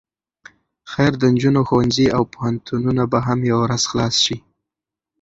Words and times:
خير 0.91 1.11
د 1.17 1.23
نجونو 1.33 1.61
ښوونځي 1.67 2.07
او 2.15 2.21
پوهنتونونه 2.33 3.03
به 3.11 3.19
هم 3.27 3.39
يوه 3.51 3.61
ورځ 3.65 3.83
خلاص 3.91 4.15
شي. 4.25 4.37